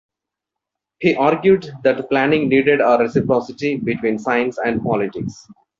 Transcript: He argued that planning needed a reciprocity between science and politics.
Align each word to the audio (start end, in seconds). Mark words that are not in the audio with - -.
He 0.97 1.15
argued 1.15 1.69
that 1.83 2.09
planning 2.09 2.49
needed 2.49 2.81
a 2.81 2.97
reciprocity 2.99 3.77
between 3.77 4.17
science 4.17 4.57
and 4.57 4.81
politics. 4.81 5.47